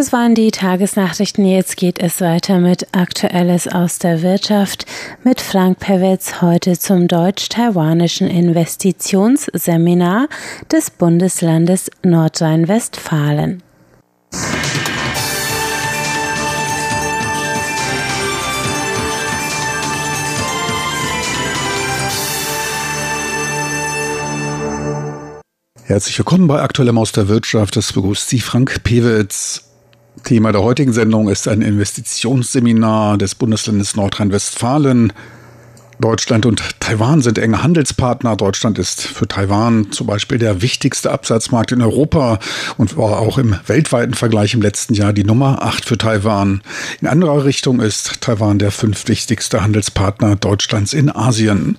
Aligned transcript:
Das 0.00 0.14
waren 0.14 0.34
die 0.34 0.50
Tagesnachrichten. 0.50 1.44
Jetzt 1.44 1.76
geht 1.76 1.98
es 1.98 2.22
weiter 2.22 2.58
mit 2.58 2.86
Aktuelles 2.92 3.68
aus 3.68 3.98
der 3.98 4.22
Wirtschaft 4.22 4.86
mit 5.24 5.42
Frank 5.42 5.78
Pewitz 5.78 6.40
heute 6.40 6.78
zum 6.78 7.06
deutsch-taiwanischen 7.06 8.26
Investitionsseminar 8.26 10.28
des 10.72 10.90
Bundeslandes 10.90 11.90
Nordrhein-Westfalen. 12.02 13.62
Herzlich 25.84 26.16
willkommen 26.16 26.46
bei 26.46 26.62
Aktuellem 26.62 26.96
aus 26.96 27.12
der 27.12 27.28
Wirtschaft. 27.28 27.76
Das 27.76 27.92
begrüßt 27.92 28.26
Sie 28.26 28.40
Frank 28.40 28.82
Pewitz. 28.82 29.69
Thema 30.24 30.52
der 30.52 30.62
heutigen 30.62 30.92
Sendung 30.92 31.28
ist 31.28 31.48
ein 31.48 31.62
Investitionsseminar 31.62 33.18
des 33.18 33.34
Bundeslandes 33.34 33.96
Nordrhein-Westfalen. 33.96 35.12
Deutschland 36.00 36.46
und 36.46 36.80
Taiwan 36.80 37.20
sind 37.20 37.38
enge 37.38 37.62
Handelspartner. 37.62 38.36
Deutschland 38.36 38.78
ist 38.78 39.02
für 39.02 39.28
Taiwan 39.28 39.92
zum 39.92 40.06
Beispiel 40.06 40.38
der 40.38 40.62
wichtigste 40.62 41.10
Absatzmarkt 41.10 41.72
in 41.72 41.82
Europa 41.82 42.38
und 42.78 42.96
war 42.96 43.18
auch 43.18 43.36
im 43.36 43.56
weltweiten 43.66 44.14
Vergleich 44.14 44.54
im 44.54 44.62
letzten 44.62 44.94
Jahr 44.94 45.12
die 45.12 45.24
Nummer 45.24 45.62
8 45.62 45.84
für 45.84 45.98
Taiwan. 45.98 46.62
In 47.00 47.08
anderer 47.08 47.44
Richtung 47.44 47.80
ist 47.80 48.22
Taiwan 48.22 48.58
der 48.58 48.70
fünftwichtigste 48.70 49.62
Handelspartner 49.62 50.36
Deutschlands 50.36 50.94
in 50.94 51.14
Asien 51.14 51.76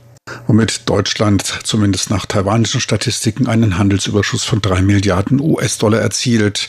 womit 0.48 0.90
Deutschland 0.90 1.44
zumindest 1.64 2.10
nach 2.10 2.26
taiwanischen 2.26 2.82
Statistiken 2.82 3.48
einen 3.48 3.78
Handelsüberschuss 3.78 4.44
von 4.44 4.62
drei 4.62 4.82
Milliarden 4.82 5.40
US-Dollar 5.40 6.00
erzielt. 6.00 6.68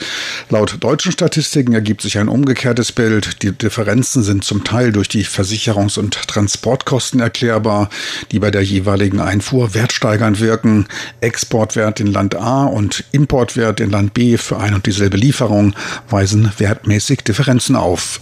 Laut 0.51 0.77
deutschen 0.80 1.12
Statistiken 1.12 1.75
ergibt 1.75 2.02
sich 2.02 2.19
ein 2.19 2.28
umgekehrtes 2.28 2.92
Bild. 2.92 3.42
Die 3.42 3.52
Differenzen 3.52 4.23
sind 4.23 4.45
zum 4.45 4.65
Teil 4.65 4.92
durch 4.92 5.09
die 5.09 5.25
Versicherungs- 5.25 5.98
und 5.98 6.14
Transportkosten 6.28 7.20
erklärbar, 7.20 7.91
die 8.31 8.39
bei 8.39 8.50
der 8.50 8.62
jeweiligen 8.62 9.20
Einfuhr 9.20 9.75
wertsteigernd 9.75 10.41
wirken. 10.41 10.87
Exportwert 11.20 12.00
in 12.00 12.06
Land 12.06 12.34
A 12.34 12.64
und 12.64 13.05
Importwert 13.12 13.81
in 13.81 13.91
Land 13.91 14.14
B 14.14 14.37
für 14.37 14.59
ein 14.59 14.75
und 14.75 14.87
dieselbe 14.87 15.16
Lieferung 15.16 15.75
weisen 16.09 16.53
wertmäßig 16.59 17.25
Differenzen 17.25 17.77
auf. 17.77 18.20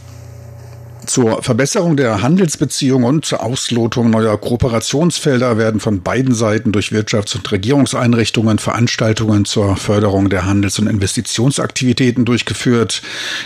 Zur 1.11 1.43
Verbesserung 1.43 1.97
der 1.97 2.23
Handelsbeziehungen 2.23 3.05
und 3.05 3.25
zur 3.25 3.43
Auslotung 3.43 4.11
neuer 4.11 4.41
Kooperationsfelder 4.41 5.59
werden 5.59 5.81
von 5.81 6.03
beiden 6.03 6.37
Seiten 6.37 6.71
durch 6.71 6.93
Wirtschafts- 6.93 7.35
und 7.35 7.51
Regierungseinrichtungen 7.51 8.61
Veranstaltungen 8.61 9.45
zur 9.45 9.75
Förderung 9.77 10.31
der 10.31 10.47
Handels- 10.47 10.79
und 10.79 10.87
Investitionsaktivitäten 10.87 12.25
durchgeführt. 12.25 13.03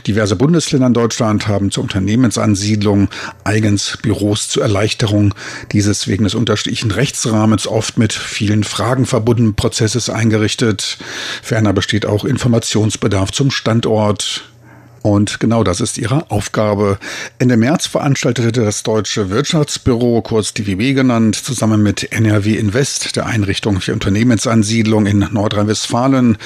Diverse 0.07 0.37
Bundesländer 0.37 0.89
in 0.89 0.92
Deutschland 0.92 1.48
haben 1.48 1.70
zur 1.70 1.85
Unternehmensansiedlung 1.85 3.09
eigens 3.45 3.97
Büros 4.03 4.51
zur 4.51 4.62
Erleichterung 4.62 5.35
dieses 5.73 6.07
wegen 6.07 6.25
des 6.25 6.35
unterschiedlichen 6.35 6.91
Rechtsrahmens 6.91 7.67
oft 7.67 7.97
mit 7.97 8.12
vielen 8.12 8.65
Fragen 8.65 9.07
verbundenen 9.07 9.55
Prozesses 9.55 10.11
eingerichtet. 10.11 10.98
Ferner 11.42 11.73
besteht 11.73 12.05
auch 12.05 12.27
Informationsbedarf 12.27 13.33
zum 13.33 13.51
Standort. 13.51 14.45
Und 15.07 15.39
genau 15.39 15.65
das 15.65 15.83
ist 15.83 15.99
ihre 15.99 16.31
Aufgabe. 16.31 16.97
Ende 17.39 17.59
März 17.59 17.87
veranstaltete 17.87 18.65
das 18.65 18.83
Deutsche 18.85 19.29
Wirtschaftsbüro, 19.29 20.23
kurz 20.23 20.55
DWB 20.55 20.95
genannt, 20.95 21.37
zusammen 21.37 21.83
mit 21.83 22.11
NRW 22.11 22.55
Invest, 22.55 23.15
der 23.15 23.27
Einrichtung 23.27 23.83
für 23.83 23.93
Unternehmensansiedlung 23.93 25.05
in 25.05 25.19
Nordrhein-Westfalen. 25.31 26.39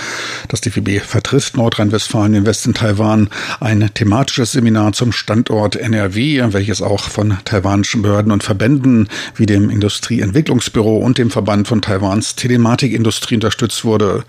Das 0.48 0.60
DWB 0.60 0.98
vertritt 0.98 1.52
Nordrhein-Westfalen 1.54 2.34
Invest 2.34 2.66
in 2.66 2.74
Taiwan, 2.74 3.30
ein 3.60 3.90
thematisches 3.94 4.50
Seminar 4.50 4.92
zum 4.92 5.12
Standort 5.12 5.76
NRW, 5.76 6.42
welches 6.50 6.82
auch 6.82 7.04
von 7.04 7.38
taiwanischen 7.44 8.02
Behörden 8.02 8.32
und 8.32 8.42
Verbänden 8.42 9.08
wie 9.36 9.46
dem 9.46 9.70
Industrieentwicklungsbüro 9.70 10.98
und 10.98 11.18
dem 11.18 11.30
Verband 11.30 11.68
von 11.68 11.80
Taiwans 11.80 12.34
Telematikindustrie 12.34 13.36
unterstützt 13.36 13.84
wurde. 13.84 14.24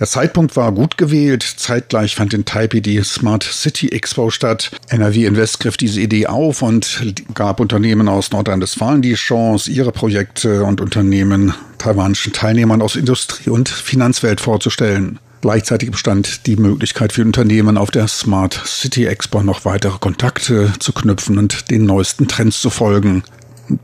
Der 0.00 0.06
Zeitpunkt 0.06 0.56
war 0.56 0.72
gut 0.72 0.96
gewählt. 0.96 1.42
Zeitgleich 1.42 2.14
fand 2.14 2.32
in 2.32 2.46
Taipei 2.46 2.80
die 2.80 3.04
Smart 3.04 3.42
City 3.42 3.73
City 3.74 3.88
Expo 3.88 4.30
statt. 4.30 4.70
NRW 4.88 5.26
Invest 5.26 5.58
griff 5.58 5.76
diese 5.76 6.00
Idee 6.00 6.28
auf 6.28 6.62
und 6.62 7.02
gab 7.34 7.58
Unternehmen 7.58 8.08
aus 8.08 8.30
Nordrhein-Westfalen 8.30 9.02
die 9.02 9.14
Chance, 9.14 9.68
ihre 9.68 9.90
Projekte 9.90 10.62
und 10.62 10.80
Unternehmen 10.80 11.54
taiwanischen 11.78 12.32
Teilnehmern 12.32 12.80
aus 12.80 12.94
Industrie- 12.94 13.50
und 13.50 13.68
Finanzwelt 13.68 14.40
vorzustellen. 14.40 15.18
Gleichzeitig 15.40 15.90
bestand 15.90 16.46
die 16.46 16.56
Möglichkeit 16.56 17.12
für 17.12 17.22
Unternehmen 17.22 17.76
auf 17.76 17.90
der 17.90 18.06
Smart 18.06 18.62
City 18.64 19.06
Expo 19.06 19.42
noch 19.42 19.64
weitere 19.64 19.98
Kontakte 19.98 20.72
zu 20.78 20.92
knüpfen 20.92 21.36
und 21.36 21.70
den 21.70 21.84
neuesten 21.84 22.28
Trends 22.28 22.60
zu 22.60 22.70
folgen. 22.70 23.24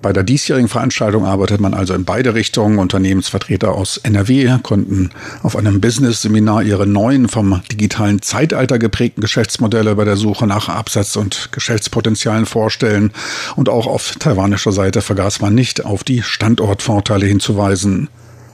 Bei 0.03 0.13
der 0.13 0.25
diesjährigen 0.25 0.69
Veranstaltung 0.69 1.25
arbeitet 1.25 1.61
man 1.61 1.73
also 1.73 1.95
in 1.95 2.05
beide 2.05 2.35
Richtungen. 2.35 2.79
Unternehmensvertreter 2.79 3.73
aus 3.73 3.97
NRW 3.99 4.59
konnten 4.63 5.11
auf 5.43 5.57
einem 5.57 5.81
Business-Seminar 5.81 6.63
ihre 6.63 6.87
neuen 6.87 7.29
vom 7.29 7.63
digitalen 7.73 8.21
Zeitalter 8.21 8.79
geprägten 8.79 9.23
Geschäftsmodelle 9.23 9.95
bei 9.95 10.05
der 10.05 10.17
Suche 10.17 10.47
nach 10.47 10.69
Absatz- 10.69 11.17
und 11.17 11.51
Geschäftspotenzialen 11.53 12.45
vorstellen. 12.45 13.13
Und 13.57 13.69
auch 13.69 13.87
auf 13.87 14.17
taiwanischer 14.19 14.73
Seite 14.73 15.01
vergaß 15.01 15.41
man 15.41 15.55
nicht, 15.55 15.85
auf 15.85 16.05
die 16.05 16.23
Standortvorteile 16.23 17.27
hinzuweisen. 17.27 18.09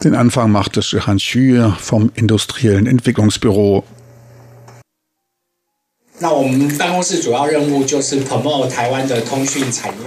Den 0.05 0.15
Anfang 0.15 0.53
machte 0.53 0.83
Shihan 0.83 1.19
Xu 1.19 1.73
vom 1.81 2.13
Industriellen 2.15 2.87
Entwicklungsbüro. 2.87 3.85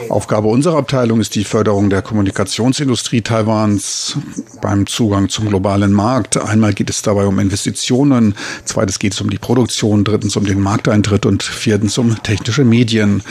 Aufgabe 0.09 0.47
unserer 0.47 0.77
Abteilung 0.77 1.21
ist 1.21 1.35
die 1.35 1.43
Förderung 1.43 1.91
der 1.91 2.01
Kommunikationsindustrie 2.01 3.21
Taiwans 3.21 4.17
beim 4.59 4.87
Zugang 4.87 5.29
zum 5.29 5.49
globalen 5.49 5.93
Markt. 5.93 6.35
Einmal 6.37 6.73
geht 6.73 6.89
es 6.89 7.03
dabei 7.03 7.25
um 7.25 7.37
Investitionen, 7.37 8.33
zweitens 8.65 8.97
geht 8.97 9.13
es 9.13 9.21
um 9.21 9.29
die 9.29 9.37
Produktion, 9.37 10.03
drittens 10.03 10.35
um 10.35 10.45
den 10.45 10.59
Markteintritt 10.59 11.27
und 11.27 11.43
viertens 11.43 11.95
um 11.99 12.23
technische 12.23 12.65
Medien. 12.65 13.21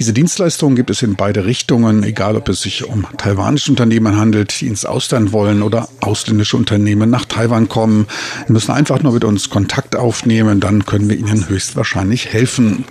Diese 0.00 0.12
Dienstleistungen 0.12 0.74
gibt 0.74 0.90
es 0.90 1.02
in 1.02 1.14
beide 1.14 1.44
Richtungen, 1.44 2.02
egal 2.02 2.34
ob 2.34 2.48
es 2.48 2.62
sich 2.62 2.84
um 2.84 3.06
taiwanische 3.16 3.70
Unternehmen 3.70 4.16
handelt, 4.16 4.60
die 4.60 4.66
ins 4.66 4.84
Ausland 4.84 5.32
wollen 5.32 5.62
oder 5.62 5.88
ausländische 6.00 6.56
Unternehmen 6.56 7.10
nach 7.10 7.26
Taiwan 7.26 7.68
kommen. 7.68 8.08
Sie 8.48 8.52
müssen 8.52 8.72
einfach 8.72 9.00
nur 9.04 9.12
mit 9.12 9.22
uns 9.22 9.50
Kontakt 9.50 9.94
aufnehmen, 9.94 10.58
dann 10.58 10.84
können 10.84 11.08
wir 11.08 11.16
Ihnen 11.16 11.48
höchstwahrscheinlich 11.48 12.23
helfen. 12.32 12.84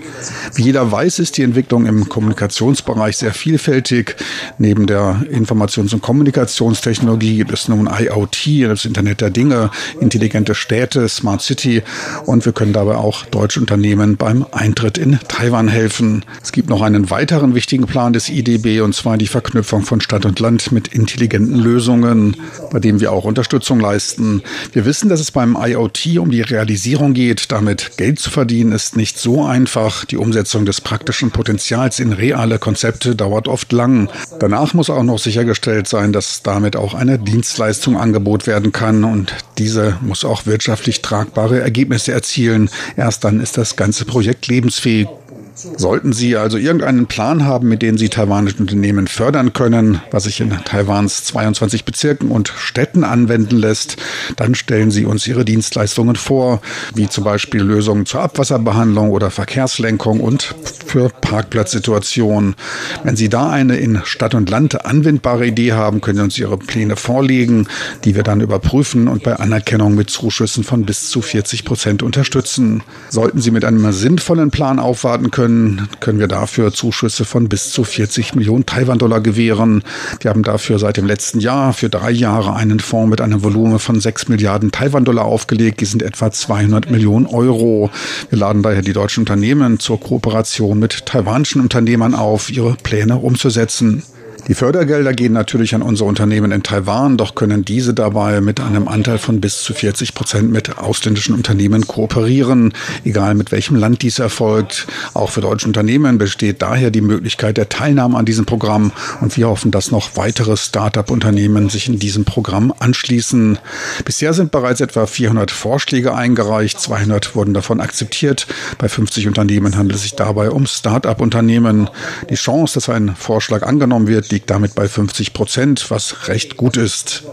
Wie 0.56 0.64
jeder 0.64 0.92
weiß, 0.92 1.20
ist 1.20 1.38
die 1.38 1.44
Entwicklung 1.44 1.86
im 1.86 2.10
Kommunikationsbereich 2.10 3.18
sehr 3.18 3.34
vielfältig. 3.34 4.16
Neben 4.58 4.88
der 4.88 5.26
Informations- 5.32 5.94
und 5.94 6.02
Kommunikationstechnologie 6.02 7.38
gibt 7.38 7.54
es 7.54 7.68
nun 7.68 7.88
IoT, 7.88 8.70
das 8.70 8.86
Internet 8.86 9.22
der 9.22 9.30
Dinge, 9.30 9.72
intelligente 10.00 10.56
Städte, 10.56 11.08
Smart 11.10 11.42
City 11.42 11.82
und 12.26 12.46
wir 12.46 12.54
können 12.54 12.74
dabei 12.74 12.96
auch 12.96 13.26
deutsche 13.26 13.60
Unternehmen 13.60 14.18
beim 14.18 14.46
Eintritt 14.52 14.98
in 14.98 15.20
Taiwan 15.28 15.68
helfen. 15.68 16.26
Es 16.42 16.52
gibt 16.52 16.70
noch 16.70 16.82
einen 16.82 17.10
weiteren 17.10 17.56
wichtigen 17.56 17.86
Plan 17.86 18.14
des 18.14 18.30
IDB 18.30 18.82
und 18.82 18.94
zwar 18.96 19.18
die 19.18 19.28
Verknüpfung 19.28 19.84
von 19.84 20.02
Stadt 20.02 20.26
und 20.26 20.40
Land 20.40 20.72
mit 20.72 20.90
intelligenten 20.90 21.58
Lösungen, 21.60 22.38
bei 22.72 22.80
dem 22.80 23.00
wir 23.00 23.12
auch 23.12 23.26
Unterstützung 23.26 23.80
leisten. 23.80 24.42
Wir 24.72 24.86
wissen, 24.86 25.10
dass 25.10 25.20
es 25.20 25.32
beim 25.32 25.58
IoT 25.60 26.18
um 26.18 26.32
die 26.32 26.42
Realisierung 26.42 27.14
geht. 27.14 27.52
Damit 27.52 27.98
Geld 27.98 28.20
zu 28.20 28.30
verdienen 28.30 28.72
ist 28.72 28.96
nicht 28.96 29.18
so 29.24 29.44
einfach. 29.44 30.06
Die 30.06 30.18
Umsetzung 30.18 30.66
des 30.66 30.82
praktischen 30.82 31.32
Potenzials 31.32 32.00
in 32.00 32.14
reale 32.14 32.60
Konzepte 32.60 33.16
dauert 33.16 33.48
oft 33.48 33.72
lang. 33.72 34.10
Danach 34.40 34.74
muss 34.74 34.90
auch 34.90 35.02
noch 35.02 35.18
sichergestellt 35.18 35.88
sein, 35.88 36.14
dass 36.14 36.44
damit 36.44 36.76
auch 36.76 36.94
eine 36.94 37.18
Dienstleistung 37.18 37.98
angeboten 37.98 38.48
werden 38.48 38.72
kann 38.72 39.04
und 39.04 39.34
diese 39.58 39.98
muss 40.02 40.26
auch 40.26 40.46
wirtschaftlich 40.46 41.02
tragbare 41.02 41.62
Ergebnisse 41.62 42.12
erzielen. 42.12 42.70
Erst 42.98 43.24
dann 43.24 43.40
ist 43.40 43.58
das 43.58 43.76
ganze 43.76 44.06
Projekt 44.06 44.48
lebensfähig. 44.48 45.08
Sollten 45.56 46.14
Sie 46.14 46.36
also 46.36 46.58
irgendeinen 46.58 47.06
Plan 47.06 47.46
haben, 47.46 47.70
mit 47.70 47.82
dem 47.82 47.98
Sie 47.98 48.10
taiwanische 48.10 48.58
Unternehmen 48.58 49.08
fördern 49.08 49.54
können, 49.54 50.02
was 50.10 50.24
sich 50.24 50.42
in 50.42 50.50
Taiwans 50.66 51.26
22 51.26 51.86
Bezirken 51.86 52.32
und 52.32 52.52
Städten 52.58 53.04
anwenden 53.04 53.58
lässt, 53.58 53.98
dann 54.36 54.56
stellen 54.56 54.90
Sie 54.90 55.06
uns 55.06 55.28
Ihre 55.28 55.46
Dienstleistungen 55.46 56.16
vor, 56.16 56.62
wie 56.96 57.08
zum 57.08 57.24
Beispiel 57.24 57.62
Lösungen 57.62 58.06
zur 58.06 58.22
Abwasserbehandlung 58.22 59.12
oder 59.12 59.30
Verkehrslenkung 59.30 60.22
und 60.22 60.56
für 60.86 61.10
Parkplatzsituationen. 61.10 62.56
Wenn 63.04 63.16
Sie 63.16 63.30
da 63.30 63.50
eine 63.50 63.78
in 63.78 64.02
Stadt 64.06 64.34
und 64.34 64.50
Land 64.50 64.86
anwendbare 64.86 65.46
Idee 65.46 65.74
haben, 65.74 66.02
können 66.02 66.18
Sie 66.18 66.24
uns 66.24 66.38
Ihre 66.40 66.58
Pläne 66.58 66.96
vorlegen, 66.96 67.68
die 68.06 68.16
wir 68.16 68.24
dann 68.24 68.42
überprüfen 68.42 69.08
und 69.08 69.24
bei 69.24 69.36
Anerkennung 69.36 69.94
mit 69.94 70.10
Zuschüssen 70.10 70.64
von 70.64 70.86
bis 70.86 71.10
zu 71.10 71.22
40 71.22 71.64
Prozent 71.64 72.02
unterstützen. 72.02 72.82
Sollten 73.10 73.40
Sie 73.40 73.52
mit 73.52 73.66
einem 73.66 73.92
sinnvollen 73.92 74.50
Plan 74.50 74.80
aufwarten 74.80 75.30
können, 75.30 75.43
können, 75.44 75.90
können 76.00 76.20
wir 76.20 76.30
dafür 76.30 76.72
Zuschüsse 76.72 77.26
von 77.26 77.50
bis 77.50 77.72
zu 77.72 77.84
40 77.84 78.34
Millionen 78.34 78.66
Taiwan-Dollar 78.66 79.20
gewähren. 79.20 79.84
Die 80.22 80.30
haben 80.30 80.42
dafür 80.42 80.80
seit 80.80 80.96
dem 80.96 81.06
letzten 81.06 81.42
Jahr 81.42 81.74
für 81.74 81.90
drei 81.90 82.12
Jahre 82.12 82.56
einen 82.56 82.80
Fonds 82.80 83.10
mit 83.10 83.20
einem 83.20 83.44
Volumen 83.44 83.80
von 83.80 84.00
6 84.00 84.30
Milliarden 84.30 84.72
Taiwan-Dollar 84.72 85.26
aufgelegt. 85.26 85.82
Die 85.82 85.86
sind 85.86 86.02
etwa 86.02 86.32
200 86.32 86.90
Millionen 86.90 87.26
Euro. 87.26 87.90
Wir 88.30 88.40
laden 88.40 88.64
daher 88.64 88.82
die 88.82 88.94
deutschen 88.94 89.22
Unternehmen 89.22 89.80
zur 89.80 90.00
Kooperation 90.00 90.80
mit 90.80 91.06
taiwanischen 91.06 91.62
Unternehmern 91.62 92.16
auf, 92.16 92.50
ihre 92.50 92.76
Pläne 92.76 93.18
umzusetzen. 93.18 94.04
Die 94.50 94.56
Fördergelder 94.56 95.14
gehen 95.14 95.32
natürlich 95.32 95.74
an 95.74 95.82
unsere 95.82 96.10
Unternehmen 96.10 96.52
in 96.52 96.64
Taiwan, 96.64 97.16
doch 97.16 97.34
können 97.34 97.64
diese 97.64 97.94
dabei 97.94 98.42
mit 98.42 98.60
einem 98.60 98.90
Anteil 98.90 99.18
von 99.18 99.40
bis 99.40 99.64
zu 99.64 99.74
40 99.74 100.14
Prozent 100.16 100.52
mit 100.52 100.78
ausländischen 100.78 101.34
Unternehmen 101.34 101.88
kooperieren, 101.88 102.74
egal 103.06 103.36
mit 103.36 103.54
welchem 103.54 103.78
Land 103.78 104.02
dies 104.02 104.20
erfolgt. 104.20 104.88
Auch 105.14 105.30
für 105.30 105.40
deutsche 105.40 105.66
Unternehmen 105.66 106.18
besteht 106.18 106.62
daher 106.62 106.92
die 106.92 107.00
Möglichkeit 107.00 107.56
der 107.56 107.70
Teilnahme 107.70 108.18
an 108.18 108.26
diesem 108.26 108.46
Programm 108.46 108.92
und 109.22 109.38
wir 109.38 109.48
hoffen, 109.48 109.72
dass 109.72 109.92
noch 109.92 110.18
weitere 110.18 110.58
Start-up-Unternehmen 110.58 111.70
sich 111.70 111.88
in 111.88 111.98
diesem 111.98 112.26
Programm 112.26 112.74
anschließen. 112.78 113.60
Bisher 114.04 114.34
sind 114.34 114.52
bereits 114.52 114.82
etwa 114.82 115.06
400 115.06 115.52
Vorschläge 115.52 116.16
eingereicht, 116.16 116.82
200 116.82 117.34
wurden 117.34 117.54
davon 117.54 117.80
akzeptiert. 117.80 118.48
Bei 118.78 118.90
50 118.90 119.26
Unternehmen 119.26 119.78
handelt 119.78 119.96
es 119.96 120.02
sich 120.02 120.16
dabei 120.16 120.50
um 120.50 120.66
Start-up-Unternehmen. 120.66 121.90
Die 122.30 122.36
Chance, 122.36 122.74
dass 122.74 122.90
ein 122.90 123.16
Vorschlag 123.16 123.64
angenommen 123.64 124.08
wird, 124.08 124.33
liegt 124.34 124.50
damit 124.50 124.74
bei 124.74 124.88
50 124.88 125.34
Prozent, 125.34 125.92
was 125.92 126.28
recht 126.28 126.58
gut 126.58 126.76
ist. 126.76 127.24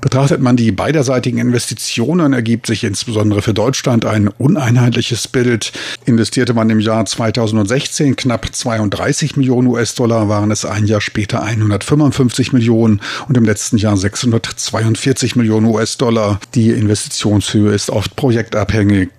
Betrachtet 0.00 0.40
man 0.40 0.56
die 0.56 0.72
beiderseitigen 0.72 1.38
Investitionen, 1.38 2.32
ergibt 2.32 2.66
sich 2.66 2.82
insbesondere 2.82 3.42
für 3.42 3.54
Deutschland 3.54 4.06
ein 4.06 4.28
uneinheitliches 4.28 5.28
Bild. 5.28 5.72
Investierte 6.06 6.54
man 6.54 6.70
im 6.70 6.80
Jahr 6.80 7.04
2016 7.04 8.16
knapp 8.16 8.52
32 8.52 9.36
Millionen 9.36 9.68
US-Dollar, 9.68 10.28
waren 10.28 10.50
es 10.50 10.64
ein 10.64 10.86
Jahr 10.86 11.00
später 11.00 11.42
155 11.42 12.52
Millionen 12.52 13.00
und 13.28 13.36
im 13.36 13.44
letzten 13.44 13.76
Jahr 13.76 13.96
642 13.96 15.36
Millionen 15.36 15.66
US-Dollar. 15.66 16.40
Die 16.54 16.70
Investitionshöhe 16.70 17.72
ist 17.72 17.90
oft 17.90 18.16
projektabhängig. 18.16 19.10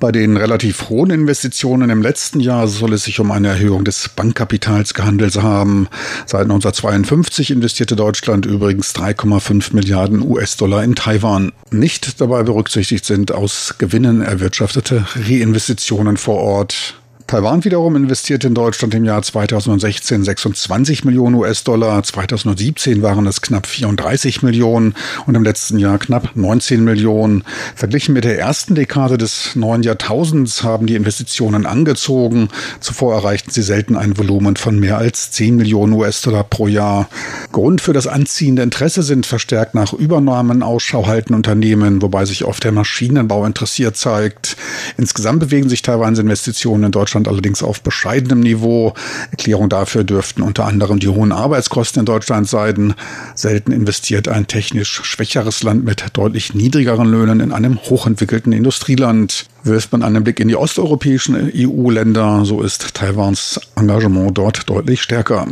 Bei 0.00 0.12
den 0.12 0.38
relativ 0.38 0.88
hohen 0.88 1.10
Investitionen 1.10 1.90
im 1.90 2.00
letzten 2.00 2.40
Jahr 2.40 2.68
soll 2.68 2.94
es 2.94 3.04
sich 3.04 3.20
um 3.20 3.30
eine 3.30 3.48
Erhöhung 3.48 3.84
des 3.84 4.08
Bankkapitals 4.08 4.94
gehandelt 4.94 5.42
haben. 5.42 5.88
Seit 6.24 6.44
1952 6.44 7.50
investierte 7.50 7.96
Deutschland 7.96 8.46
übrigens 8.46 8.94
3,5 8.94 9.74
Milliarden 9.74 10.22
US-Dollar 10.22 10.82
in 10.84 10.94
Taiwan. 10.94 11.52
Nicht 11.70 12.18
dabei 12.18 12.42
berücksichtigt 12.44 13.04
sind 13.04 13.30
aus 13.30 13.74
Gewinnen 13.76 14.22
erwirtschaftete 14.22 15.06
Reinvestitionen 15.16 16.16
vor 16.16 16.38
Ort. 16.38 16.99
Taiwan 17.30 17.64
wiederum 17.64 17.94
investierte 17.94 18.48
in 18.48 18.54
Deutschland 18.54 18.92
im 18.92 19.04
Jahr 19.04 19.22
2016 19.22 20.24
26 20.24 21.04
Millionen 21.04 21.36
US-Dollar, 21.36 22.02
2017 22.02 23.02
waren 23.02 23.24
es 23.28 23.40
knapp 23.40 23.68
34 23.68 24.42
Millionen 24.42 24.96
und 25.28 25.36
im 25.36 25.44
letzten 25.44 25.78
Jahr 25.78 25.98
knapp 25.98 26.34
19 26.34 26.82
Millionen. 26.82 27.44
Verglichen 27.76 28.14
mit 28.14 28.24
der 28.24 28.36
ersten 28.36 28.74
Dekade 28.74 29.16
des 29.16 29.54
neuen 29.54 29.84
Jahrtausends 29.84 30.64
haben 30.64 30.88
die 30.88 30.96
Investitionen 30.96 31.66
angezogen. 31.66 32.48
Zuvor 32.80 33.14
erreichten 33.14 33.52
sie 33.52 33.62
selten 33.62 33.94
ein 33.94 34.18
Volumen 34.18 34.56
von 34.56 34.80
mehr 34.80 34.98
als 34.98 35.30
10 35.30 35.54
Millionen 35.54 35.92
US-Dollar 35.92 36.42
pro 36.42 36.66
Jahr. 36.66 37.08
Grund 37.52 37.80
für 37.80 37.92
das 37.92 38.08
anziehende 38.08 38.62
Interesse 38.62 39.04
sind 39.04 39.24
verstärkt 39.24 39.76
nach 39.76 39.92
Übernahmen 39.92 40.64
Ausschau 40.64 41.06
haltende 41.06 41.36
Unternehmen, 41.36 42.02
wobei 42.02 42.24
sich 42.24 42.44
oft 42.44 42.64
der 42.64 42.72
Maschinenbau 42.72 43.46
interessiert 43.46 43.96
zeigt. 43.96 44.56
Insgesamt 44.96 45.38
bewegen 45.38 45.68
sich 45.68 45.82
Taiwans 45.82 46.18
Investitionen 46.18 46.82
in 46.82 46.90
Deutschland 46.90 47.19
Deutschland 47.20 47.28
allerdings 47.28 47.62
auf 47.62 47.82
bescheidenem 47.82 48.40
Niveau. 48.40 48.94
Erklärung 49.30 49.68
dafür 49.68 50.04
dürften 50.04 50.42
unter 50.42 50.64
anderem 50.64 50.98
die 50.98 51.08
hohen 51.08 51.32
Arbeitskosten 51.32 52.00
in 52.00 52.06
Deutschland 52.06 52.48
sein. 52.48 52.94
Selten 53.34 53.72
investiert 53.72 54.28
ein 54.28 54.46
technisch 54.46 55.00
schwächeres 55.04 55.62
Land 55.62 55.84
mit 55.84 56.04
deutlich 56.14 56.54
niedrigeren 56.54 57.10
Löhnen 57.10 57.40
in 57.40 57.52
einem 57.52 57.78
hochentwickelten 57.78 58.52
Industrieland. 58.52 59.46
Wirft 59.64 59.92
man 59.92 60.02
einen 60.02 60.24
Blick 60.24 60.40
in 60.40 60.48
die 60.48 60.56
osteuropäischen 60.56 61.52
EU-Länder, 61.54 62.44
so 62.44 62.62
ist 62.62 62.94
Taiwans 62.94 63.60
Engagement 63.76 64.36
dort 64.36 64.68
deutlich 64.68 65.02
stärker. 65.02 65.46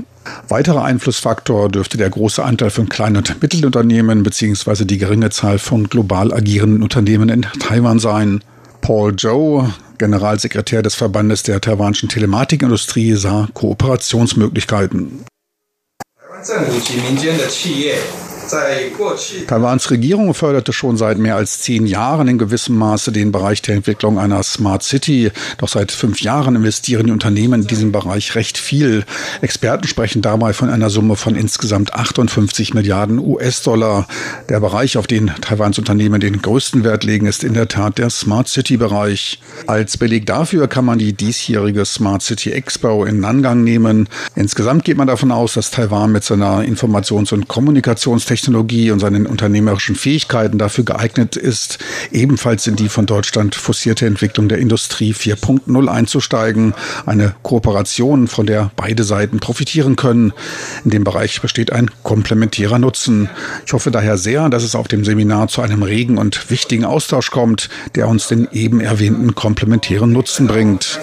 Weiterer 0.49 0.85
Einflussfaktor 0.85 1.71
dürfte 1.71 1.97
der 1.97 2.11
große 2.11 2.43
Anteil 2.45 2.71
von 2.71 2.89
kleinen 2.89 3.19
und 3.19 3.41
Mittelunternehmen 3.41 4.23
bzw. 4.23 4.85
die 4.85 4.99
geringe 4.99 5.31
Zahl 5.31 5.59
von 5.59 5.89
global 5.89 6.33
agierenden 6.33 6.83
Unternehmen 6.83 7.29
in 7.29 7.43
Taiwan 7.61 7.99
sein. 7.99 8.41
Paul 8.81 9.15
Joe, 9.17 9.73
Generalsekretär 9.99 10.83
des 10.83 10.95
Verbandes 10.95 11.43
der 11.43 11.61
taiwanischen 11.61 12.09
Telematikindustrie, 12.09 13.15
sah 13.15 13.49
Kooperationsmöglichkeiten. 13.53 15.25
Taiwans 19.47 19.91
Regierung 19.91 20.33
förderte 20.33 20.73
schon 20.73 20.97
seit 20.97 21.19
mehr 21.19 21.37
als 21.37 21.61
zehn 21.61 21.87
Jahren 21.87 22.29
in 22.29 22.39
gewissem 22.39 22.77
Maße 22.77 23.13
den 23.13 23.31
Bereich 23.31 23.61
der 23.63 23.75
Entwicklung 23.75 24.19
einer 24.19 24.43
Smart 24.43 24.83
City. 24.83 25.31
Doch 25.59 25.69
seit 25.69 25.93
fünf 25.93 26.23
Jahren 26.23 26.57
investieren 26.57 27.07
die 27.07 27.13
Unternehmen 27.13 27.63
in 27.63 27.67
diesem 27.67 27.93
Bereich 27.93 28.35
recht 28.35 28.57
viel. 28.57 29.05
Experten 29.43 29.87
sprechen 29.87 30.23
dabei 30.23 30.55
von 30.55 30.71
einer 30.71 30.89
Summe 30.89 31.17
von 31.17 31.37
insgesamt 31.37 31.95
58 31.95 32.73
Milliarden 32.73 33.19
US-Dollar. 33.19 34.07
Der 34.49 34.61
Bereich, 34.61 34.97
auf 34.97 35.07
den 35.07 35.31
Taiwans 35.41 35.79
Unternehmen 35.79 36.21
den 36.21 36.41
größten 36.41 36.85
Wert 36.85 37.05
legen, 37.05 37.27
ist 37.27 37.45
in 37.45 37.55
der 37.55 37.69
Tat 37.69 37.99
der 37.99 38.09
Smart 38.09 38.49
City-Bereich. 38.49 39.41
Als 39.67 39.99
Beleg 39.99 40.25
dafür 40.25 40.69
kann 40.69 40.87
man 40.87 40.99
die 40.99 41.13
diesjährige 41.13 41.85
Smart 41.85 42.23
City 42.23 42.53
Expo 42.53 43.05
in 43.05 43.21
Nangang 43.21 43.63
nehmen. 43.63 44.09
Insgesamt 44.35 44.85
geht 44.85 44.97
man 44.97 45.07
davon 45.07 45.33
aus, 45.33 45.55
dass 45.55 45.71
Taiwan 45.71 46.13
mit 46.13 46.25
seiner 46.25 46.61
Informations- 46.61 47.35
und 47.35 47.49
Kommunikationstechnologie 47.49 48.38
Technologie 48.39 48.93
und 48.93 49.01
seinen 49.01 49.27
unternehmerischen 49.27 49.97
Fähigkeiten 49.97 50.59
dafür 50.59 50.85
geeignet 50.85 51.35
ist, 51.35 51.79
ebenfalls 52.13 52.69
in 52.69 52.77
die 52.77 52.89
von 52.89 53.05
Deutschland 53.05 53.57
forcierte 53.57 54.07
Entwicklung 54.07 54.49
der 54.49 54.59
Industrie 54.59 55.13
4.0 55.13 55.89
einzusteigen. 55.89 56.73
Eine 57.05 57.35
Kooperation, 57.43 58.29
von 58.29 58.47
der 58.47 58.71
beide 58.77 59.03
Seiten 59.03 59.41
profitieren 59.41 59.97
können. 59.97 60.33
In 60.85 60.93
dem 60.93 61.03
Bereich 61.03 61.41
besteht 61.43 61.73
ein 61.73 61.91
komplementärer 62.05 62.79
Nutzen. 62.79 63.29
Ich 63.67 63.73
hoffe 63.73 63.91
daher 63.91 64.17
sehr, 64.17 64.49
dass 64.49 64.63
es 64.63 64.77
auf 64.77 64.87
dem 64.87 65.05
Seminar 65.05 65.49
zu 65.49 65.61
einem 65.61 65.83
regen 65.83 66.17
und 66.17 66.49
wichtigen 66.49 66.85
Austausch 66.85 67.33
kommt, 67.33 67.69
der 67.97 68.07
uns 68.07 68.29
den 68.29 68.47
eben 68.53 68.81
erwähnten 68.81 69.35
komplementären 69.35 70.13
Nutzen 70.13 70.47
bringt. 70.47 71.01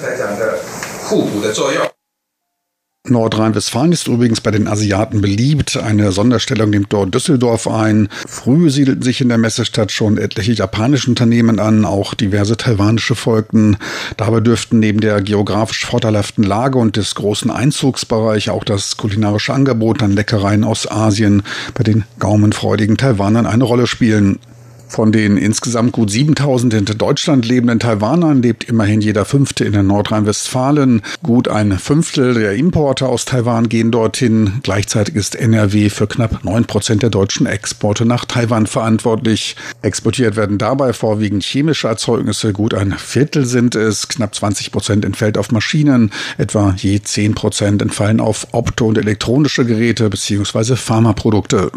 Nordrhein-Westfalen 3.10 3.92
ist 3.92 4.08
übrigens 4.08 4.42
bei 4.42 4.52
den 4.52 4.68
Asiaten 4.68 5.22
beliebt. 5.22 5.78
Eine 5.78 6.12
Sonderstellung 6.12 6.70
nimmt 6.70 6.92
dort 6.92 7.14
Düsseldorf 7.14 7.68
ein. 7.68 8.10
Früh 8.28 8.70
siedelten 8.70 9.04
sich 9.04 9.22
in 9.22 9.30
der 9.30 9.38
Messestadt 9.38 9.92
schon 9.92 10.18
etliche 10.18 10.54
japanische 10.54 11.10
Unternehmen 11.10 11.60
an, 11.60 11.86
auch 11.86 12.14
diverse 12.14 12.58
taiwanische 12.58 13.16
folgten. 13.16 13.78
Dabei 14.18 14.40
dürften 14.40 14.80
neben 14.80 15.02
der 15.02 15.22
geografisch 15.22 15.86
vorteilhaften 15.86 16.44
Lage 16.44 16.78
und 16.78 16.96
des 16.96 17.16
großen 17.16 17.52
Einzugsbereichs 17.52 18.50
auch 18.50 18.64
das 18.64 18.98
kulinarische 18.98 19.54
Angebot 19.54 20.02
an 20.02 20.12
Leckereien 20.12 20.64
aus 20.64 20.90
Asien 20.90 21.44
bei 21.74 21.84
den 21.84 22.04
gaumenfreudigen 22.20 22.98
Taiwanern 22.98 23.46
eine 23.46 23.64
Rolle 23.64 23.88
spielen. 23.88 24.40
Von 24.88 25.12
den 25.12 25.38
insgesamt 25.38 25.92
gut 25.92 26.10
7000 26.10 26.74
in 26.74 26.86
Deutschland 26.86 27.46
lebenden 27.46 27.80
Taiwanern 27.80 28.42
lebt 28.42 28.64
immerhin 28.66 29.02
jeder 29.02 29.26
Fünfte 29.26 29.66
in 29.66 29.88
Nordrhein-Westfalen. 29.88 31.02
Gut 31.24 31.48
ein 31.48 31.78
Fünftel 31.80 32.34
der 32.36 32.54
Importe 32.54 33.08
aus 33.08 33.26
Taiwan 33.26 33.68
gehen 33.68 33.92
dorthin. 33.92 34.60
Gleichzeitig 34.64 35.16
ist 35.16 35.36
NRW 35.36 35.90
für 35.90 36.08
knapp 36.08 36.44
9 36.44 36.66
Prozent 36.66 37.04
der 37.04 37.10
deutschen 37.10 37.46
Exporte 37.46 38.06
nach 38.06 38.26
Taiwan 38.26 38.68
verantwortlich. 38.68 39.56
Exportiert 39.82 40.36
werden 40.36 40.58
dabei 40.58 40.94
vorwiegend 40.94 41.44
chemische 41.44 41.88
Erzeugnisse. 41.88 42.54
Gut 42.54 42.74
ein 42.74 42.94
Viertel 42.94 43.46
sind 43.46 43.76
es. 43.76 44.08
Knapp 44.08 44.36
20 44.36 44.72
Prozent 44.72 45.04
entfällt 45.04 45.38
auf 45.38 45.52
Maschinen. 45.52 46.12
Etwa 46.38 46.74
je 46.78 47.02
10 47.02 47.36
Prozent 47.36 47.82
entfallen 47.82 48.20
auf 48.20 48.48
opto- 48.54 48.86
und 48.86 48.98
elektronische 48.98 49.66
Geräte 49.66 50.10
bzw. 50.10 50.76
Pharmaprodukte. 50.76 51.72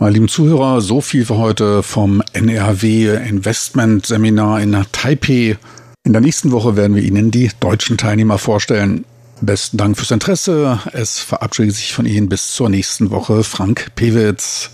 Meine 0.00 0.14
lieben 0.14 0.28
Zuhörer, 0.28 0.80
so 0.80 1.00
viel 1.00 1.24
für 1.24 1.38
heute 1.38 1.82
vom 1.82 2.22
NRW 2.32 3.14
Investment 3.28 4.04
Seminar 4.04 4.60
in 4.60 4.84
Taipei. 4.90 5.56
In 6.04 6.12
der 6.12 6.20
nächsten 6.20 6.50
Woche 6.50 6.76
werden 6.76 6.96
wir 6.96 7.02
Ihnen 7.02 7.30
die 7.30 7.50
deutschen 7.60 7.96
Teilnehmer 7.96 8.38
vorstellen. 8.38 9.04
Besten 9.40 9.76
Dank 9.76 9.96
fürs 9.96 10.10
Interesse. 10.10 10.80
Es 10.92 11.20
verabschiedet 11.20 11.76
sich 11.76 11.94
von 11.94 12.06
Ihnen 12.06 12.28
bis 12.28 12.54
zur 12.54 12.68
nächsten 12.68 13.10
Woche 13.10 13.44
Frank 13.44 13.92
Pewitz. 13.94 14.70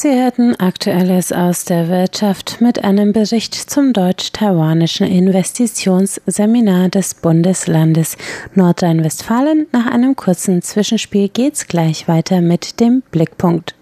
Sie 0.00 0.14
hörten 0.14 0.54
Aktuelles 0.54 1.32
aus 1.32 1.64
der 1.64 1.88
Wirtschaft 1.88 2.60
mit 2.60 2.84
einem 2.84 3.12
Bericht 3.12 3.52
zum 3.52 3.92
deutsch-taiwanischen 3.92 5.08
Investitionsseminar 5.08 6.88
des 6.88 7.14
Bundeslandes 7.14 8.16
Nordrhein-Westfalen. 8.54 9.66
Nach 9.72 9.86
einem 9.86 10.14
kurzen 10.14 10.62
Zwischenspiel 10.62 11.28
geht's 11.28 11.66
gleich 11.66 12.06
weiter 12.06 12.40
mit 12.40 12.78
dem 12.78 13.02
Blickpunkt. 13.10 13.74